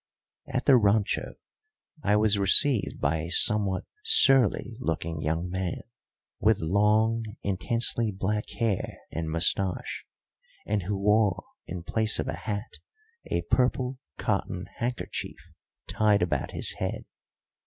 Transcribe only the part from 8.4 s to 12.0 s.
hair and moustache, and who wore in